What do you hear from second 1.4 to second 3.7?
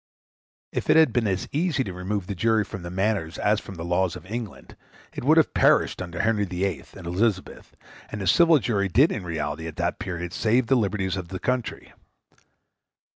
easy to remove the jury from the manners as